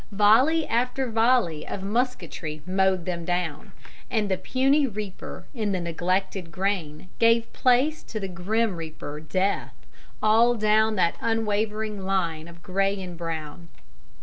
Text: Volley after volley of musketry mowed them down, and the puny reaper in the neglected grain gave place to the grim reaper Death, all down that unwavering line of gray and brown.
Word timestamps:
Volley 0.11 0.67
after 0.67 1.11
volley 1.11 1.67
of 1.67 1.83
musketry 1.83 2.63
mowed 2.65 3.05
them 3.05 3.23
down, 3.23 3.71
and 4.09 4.31
the 4.31 4.37
puny 4.37 4.87
reaper 4.87 5.45
in 5.53 5.73
the 5.73 5.79
neglected 5.79 6.51
grain 6.51 7.07
gave 7.19 7.53
place 7.53 8.01
to 8.05 8.19
the 8.19 8.27
grim 8.27 8.77
reaper 8.77 9.19
Death, 9.19 9.75
all 10.19 10.55
down 10.55 10.95
that 10.95 11.17
unwavering 11.21 12.01
line 12.03 12.47
of 12.47 12.63
gray 12.63 12.99
and 12.99 13.15
brown. 13.15 13.69